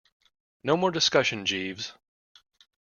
[0.03, 0.09] So
[0.63, 1.93] no more discussion, Jeeves.